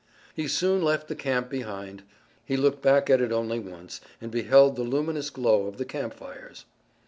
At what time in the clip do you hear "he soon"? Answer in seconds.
0.33-0.81